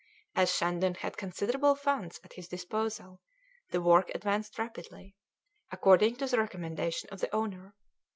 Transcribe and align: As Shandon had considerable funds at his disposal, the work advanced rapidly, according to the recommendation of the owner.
As 0.35 0.51
Shandon 0.55 0.95
had 0.95 1.15
considerable 1.15 1.75
funds 1.75 2.19
at 2.23 2.33
his 2.33 2.47
disposal, 2.47 3.21
the 3.69 3.79
work 3.83 4.09
advanced 4.15 4.57
rapidly, 4.57 5.15
according 5.71 6.15
to 6.15 6.25
the 6.25 6.39
recommendation 6.39 7.07
of 7.11 7.19
the 7.19 7.29
owner. 7.35 7.75